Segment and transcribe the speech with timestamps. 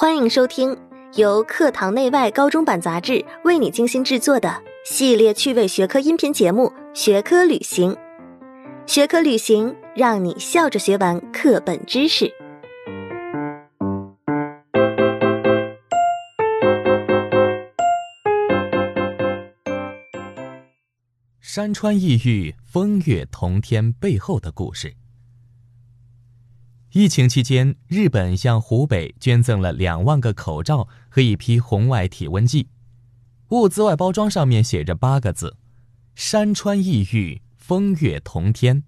[0.00, 0.74] 欢迎收听
[1.16, 7.92] 由课堂内外高中版杂志为你精心制作的系列趣味学科音频节目《学科旅行》。
[8.86, 12.32] 学科旅行，让你笑着学完课本知识。
[21.42, 24.94] 山川异域，风月同天背后的故事。
[26.92, 32.66] 疫情期间，日本向湖北捐赠了两万个口罩和一批红外体温计，
[33.50, 35.56] 物资外包装上面写着八个字
[36.16, 38.82] ：“山川异域，风月同天。”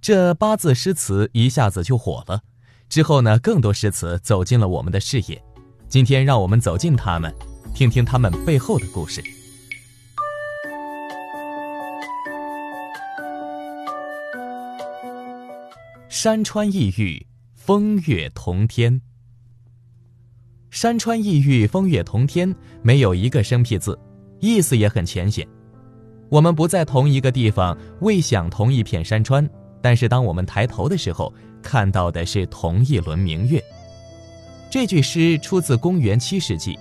[0.00, 2.40] 这八字诗词一下子就火了。
[2.88, 5.42] 之后呢，更多诗词走进了我们的视野。
[5.86, 7.34] 今天，让我们走进他们，
[7.74, 9.22] 听听他们背后的故事。
[16.20, 19.00] 山川异域，风月同天。
[20.68, 23.96] 山川异域，风月同天，没有一个生僻字，
[24.40, 25.46] 意思也很浅显。
[26.28, 29.48] 我们不在同一个地方，未享同一片山川，
[29.80, 33.62] 但是当我们抬头的时候，看到的是同一轮明月。
[34.68, 36.76] 这句诗出自公元七世纪，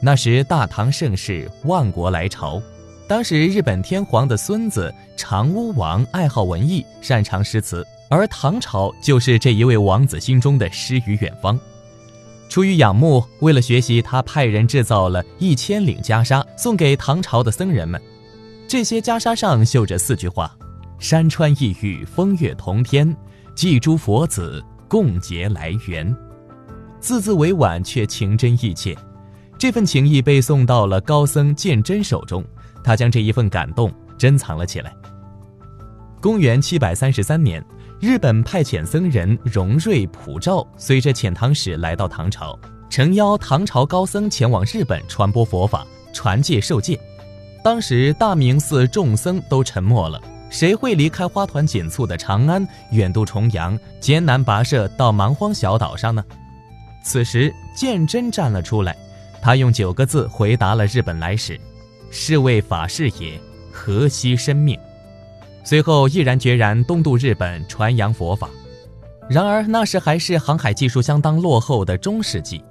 [0.00, 2.62] 那时大唐盛世，万国来朝。
[3.08, 7.84] 当时日本天皇的孙子长屋王爱好文艺，擅长诗词。
[8.08, 11.58] 而唐朝就是这一位王子心中的诗与远方。
[12.48, 18.00] 出于仰慕，为了学习，他派人制造了一千领袈裟，送给唐朝的僧人们。
[18.66, 20.56] 这些袈裟上绣着四句话
[20.98, 23.14] ：“山川异域，风月同天，
[23.54, 26.14] 祭诸佛子，共结来缘。”
[27.00, 28.96] 字字委婉却情真意切。
[29.58, 32.42] 这份情谊被送到了高僧鉴真手中，
[32.82, 34.94] 他将这一份感动珍藏了起来。
[36.20, 37.64] 公元七百三十三年。
[38.00, 42.56] 日本派遣僧人荣瑞、普照，随着遣唐使来到唐朝，
[42.88, 46.98] 诚邀唐朝高僧前往日本传播佛法、传戒受戒。
[47.64, 56.24] 当时大明寺众僧都沉默了，谁会离开花团锦簇的长安，远渡重洋，艰难跋涉到蛮荒小岛上呢？
[57.02, 58.96] 此时鉴真站了出来，
[59.42, 61.60] 他用九个字回答了日本来使
[62.12, 63.40] ：“是为法事也，
[63.72, 64.78] 何惜生命？”
[65.68, 68.48] 随后毅然决然东渡日本传扬佛法，
[69.28, 72.64] 然而那时还是航海技术相当落后的中世纪，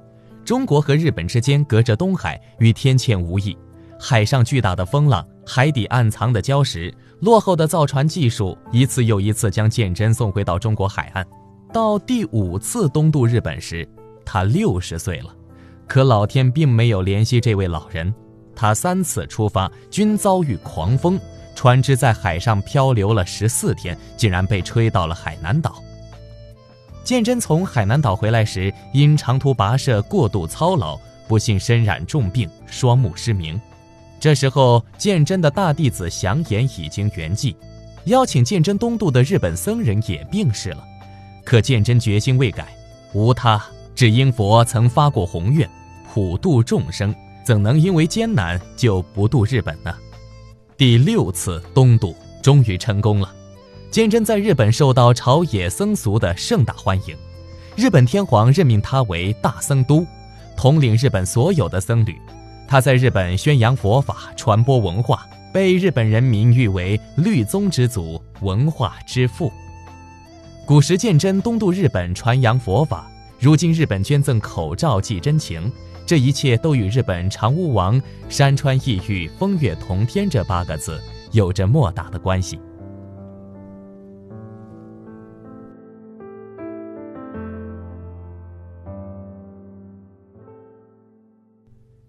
[0.43, 3.55] 中国和日本之间隔着东海，与天堑无异。
[3.99, 11.23] 海上巨大的风浪，海底暗藏的礁石，落后的造船技术，一次又一次将鉴真送回到中国海岸。
[11.71, 13.87] 到第五次东渡日本时，
[14.25, 15.31] 他六十岁了，
[15.87, 18.11] 可老天并没有怜惜这位老人，
[18.55, 21.19] 他三次出发均遭遇狂风。
[21.57, 25.81] 船只在海上漂流了十四天，竟然被吹到了海南岛。
[27.03, 30.95] 鉴真从海南岛回来时，因长途跋涉过度操劳，
[31.27, 33.59] 不幸身染重病，双目失明。
[34.19, 37.55] 这时候，鉴真的大弟子祥言已经圆寂，
[38.05, 40.83] 邀请鉴真东渡的日本僧人也病逝了。
[41.43, 42.67] 可鉴真决心未改，
[43.13, 43.59] 无他，
[43.95, 45.67] 只因佛曾发过宏愿，
[46.13, 49.91] 普度众生，怎能因为艰难就不渡日本呢？
[50.77, 53.33] 第六次东渡终于成功了，
[53.89, 57.17] 鉴真在日本受到朝野僧俗的盛大欢迎，
[57.75, 60.05] 日本天皇任命他为大僧都，
[60.55, 62.15] 统领日本所有的僧侣。
[62.67, 69.51] 他在日本宣扬佛法，传播文化，被日本人民誉为律宗之祖、文化之父。
[70.63, 75.71] 古时鉴真东渡日本传扬佛法，如今日本捐赠口罩寄真情。
[76.07, 80.97] 这一切都与日本长屋王“山川异域，风月同天”这八个字
[81.33, 82.57] 有着莫大的关系。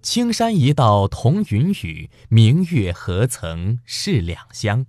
[0.01, 4.87] 青山一道同云雨，明月何曾是两乡。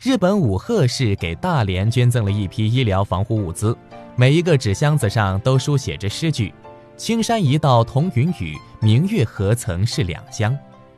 [0.00, 3.76] 日本武贺市给大连捐赠了一批医疗防护物资，
[4.16, 6.54] 每一个纸箱子上都书写着诗句。
[6.96, 10.56] 青山一道同云雨，明月何曾是两乡。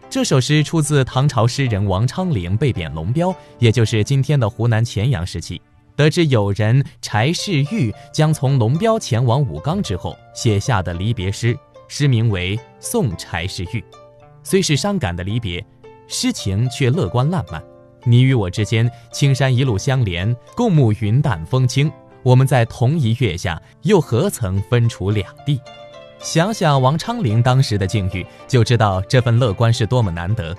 [0.09, 5.61] 这首诗出自唐朝诗人王昌龄被贬龙标，也就是今天的湖南乾阳时期。
[5.97, 11.59] 得知友人柴世玉将从龙标前往武冈之后，写下的离别诗，
[11.89, 13.81] 诗名为《送柴世玉》。
[14.45, 15.65] 虽是伤感的离别，
[16.07, 17.61] 诗情却乐观烂漫。
[18.05, 21.91] 你与我之间，青山一路相连，共沐云淡风轻。
[22.23, 25.61] 我们在同一月下，又何曾分处两地？
[26.21, 30.57] 想想王昌龄当时的境遇，就知道这份乐观是多么难得。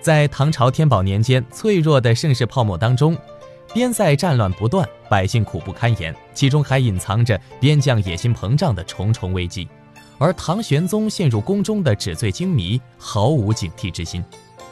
[0.00, 3.16] 在唐朝天宝年间脆弱的盛世泡沫当中，
[3.72, 9.68] 边塞战乱不断，百姓苦不堪言，其中还隐藏着边将野心膨胀的重重危机。
[10.18, 14.24] 而唐玄宗陷入宫中的纸醉金迷，毫无警惕之心。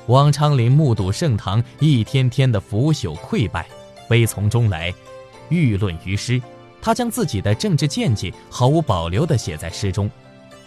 [0.07, 3.67] 王昌龄目睹盛唐一天天的腐朽溃败，
[4.09, 4.95] 悲从中来，
[5.49, 6.41] 欲论于诗。
[6.82, 10.11] 他将自己的政治见解毫无保留地写在诗中。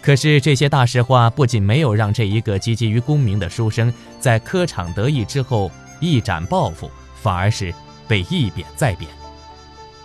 [0.00, 5.70] 可是这些大实话不仅没有让这一个积极于功名的书生在科场得意之后
[6.00, 6.90] 一展抱负，
[7.20, 7.74] 反而是
[8.08, 9.10] 被一贬再贬。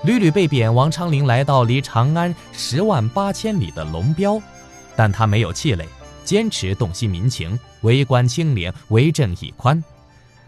[0.04, 4.42] 屡屡被贬，王昌龄来到离长安十万八千里的龙标。
[4.96, 5.88] 但他没有气馁，
[6.26, 9.82] 坚持洞悉民情，为官清廉，为政以宽。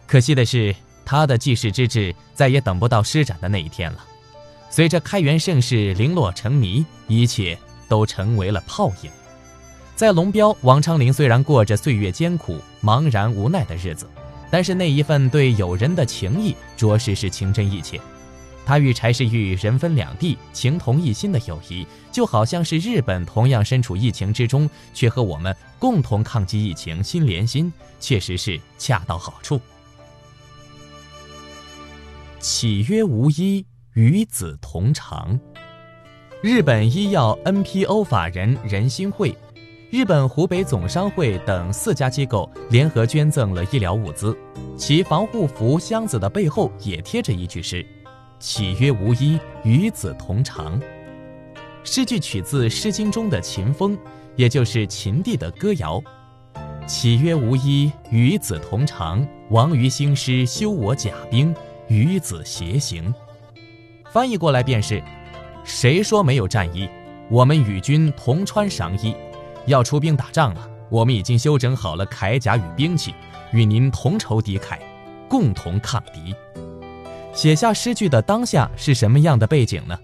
[0.07, 0.75] 可惜的是，
[1.05, 4.03] 他的济世之志再也等不到施展的那一天了。
[4.75, 7.55] 随着开元盛世零落成泥，一切
[7.87, 9.11] 都成为了泡影。
[9.95, 14.09] 在龙标，王昌龄虽然过着岁月艰苦、茫然无奈的日子，
[14.49, 18.01] 但是那一份对友人的情谊，着实是情真意切。
[18.65, 29.61] 他与柴世玉人分两地、情同一心的友谊，就好像是日本同样身处疫情之中，却和我们共同抗击疫情、心连心，确实是恰到好处。
[32.39, 35.39] 岂曰无医，与子同长。
[36.41, 39.35] 日本医药 NPO 法人仁心会、
[39.91, 44.35] 日本湖北总商会等四家机构联合捐赠了医疗物资，
[44.75, 47.85] 其防护服箱子的背后也贴着一句诗。
[48.39, 50.81] 岂曰无衣，与子同裳。
[51.83, 53.97] 诗句取自《诗经》中的秦风，
[54.35, 56.01] 也就是秦帝的歌谣。
[56.87, 59.25] 岂曰无衣，与子同裳。
[59.49, 61.55] 王于兴师，修我甲兵，
[61.87, 63.13] 与子偕行。
[64.13, 65.01] 翻译过来便是：
[65.63, 66.87] 谁说没有战衣？
[67.31, 69.15] 我们与君同穿裳衣，
[69.65, 70.69] 要出兵打仗了。
[70.87, 73.15] 我们已经修整好了铠甲与兵器，
[73.51, 74.77] 与您同仇敌忾，
[75.27, 76.31] 共同抗敌。
[77.33, 79.97] 写下诗句的当下是什么样的背景呢？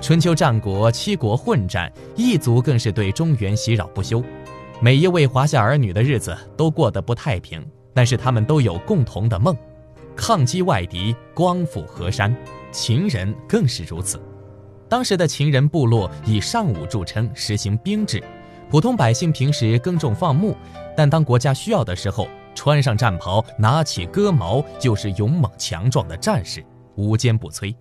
[0.00, 4.20] 春秋战国七国混战，异族更是对中原袭扰不休，
[4.80, 7.64] 每一位华夏儿女的日子都过得不太平。
[7.94, 9.56] 但是他们都有共同的梦，
[10.16, 12.34] 抗击外敌，光复河山。
[12.74, 14.20] 秦人更是如此。
[14.88, 18.20] 当时的秦人部落以尚武著称，实行兵制，
[18.68, 20.56] 普通百姓平时耕种放牧，
[20.96, 22.28] 但当国家需要的时候。
[22.56, 27.74] 穿上战袍，拿起戈矛，就是勇猛强壮的战士，无坚不摧。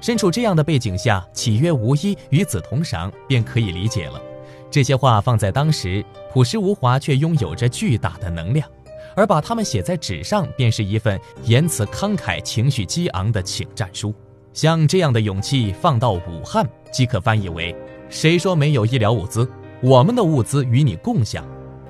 [0.00, 4.20] 身处这样的背景下，“岂曰无衣，与子同裳”便可以理解了。
[4.68, 8.68] 这些话放在当时，朴实无华，却拥有着巨大的能量。
[9.16, 14.14] 而把它们写在纸上，便是一份言辞慷慨、情绪激昂的请战书。
[14.52, 17.74] 像这样的勇气放到武汉，即可翻译为：
[18.08, 19.48] 谁说没有医疗物资？
[19.82, 21.44] 我们的物资与你共享，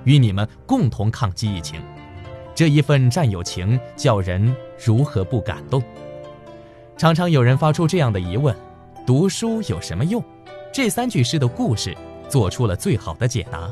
[0.04, 1.80] 与你们共同抗击疫情。
[2.54, 5.82] 这一份战友情，叫人如何不感动？
[6.96, 8.54] 常常有人发出这样的疑问：
[9.06, 10.22] 读书有什么用？
[10.72, 11.96] 这三句诗的故事
[12.28, 13.70] 做出了最好的解答。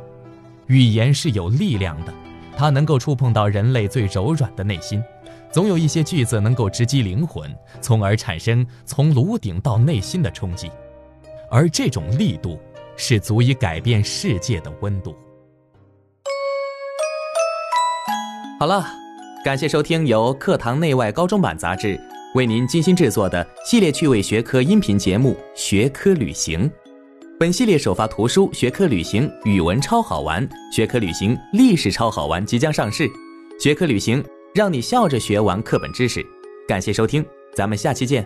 [0.66, 2.12] 语言是有力量的，
[2.56, 5.02] 它能够触碰到人类最柔软的内心，
[5.50, 10.70] 总有一些句子能够直击灵魂，从而产生从颅顶到内心的冲击，
[11.50, 12.58] 而这种力度
[12.96, 15.14] 是足以改变世界的温度。
[18.60, 18.84] 好了，
[19.44, 22.00] 感谢收听由课堂内外高中版杂志
[22.34, 26.70] 为您精心制作的系列趣味学科音频节目《学科旅行》。
[27.42, 33.08] 本系列首发图书《学科旅行》语文超好玩，《学科旅行》历史超好玩即将上市，
[33.60, 34.22] 《学科旅行》
[34.54, 36.24] 让你笑着学完课本知识。
[36.68, 38.24] 感谢收听，咱们下期见。